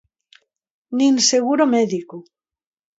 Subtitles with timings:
[0.97, 2.17] Nin seguro médico.